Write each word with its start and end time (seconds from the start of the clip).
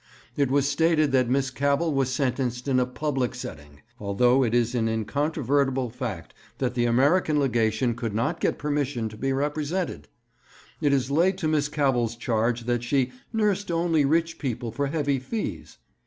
It 0.35 0.49
was 0.49 0.67
stated 0.67 1.11
that 1.11 1.29
Miss 1.29 1.51
Cavell 1.51 1.93
was 1.93 2.11
sentenced 2.11 2.67
in 2.67 2.79
a 2.79 2.87
public 2.87 3.35
sitting, 3.35 3.83
although 3.99 4.41
it 4.43 4.55
is 4.55 4.73
an 4.73 4.87
incontrovertible 4.89 5.91
fact 5.91 6.33
that 6.57 6.73
the 6.73 6.85
American 6.85 7.39
Legation 7.39 7.93
could 7.93 8.11
not 8.15 8.39
get 8.39 8.57
permission 8.57 9.09
to 9.09 9.15
be 9.15 9.31
represented. 9.31 10.07
It 10.81 10.91
is 10.91 11.11
laid 11.11 11.37
to 11.37 11.47
Miss 11.47 11.67
Cavell's 11.69 12.15
charge 12.15 12.61
that 12.63 12.81
she 12.81 13.11
'nursed 13.31 13.69
only 13.69 14.03
rich 14.03 14.39
people 14.39 14.71
for 14.71 14.87
heavy 14.87 15.19
fees.' 15.19 15.77